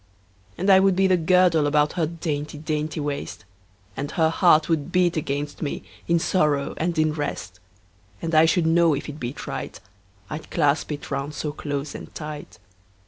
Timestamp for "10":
8.21-8.29